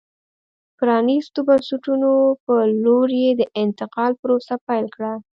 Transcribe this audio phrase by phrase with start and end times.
[0.77, 2.11] پرانیستو بنسټونو
[2.45, 2.53] په
[2.83, 5.13] لور یې د انتقال پروسه پیل کړه.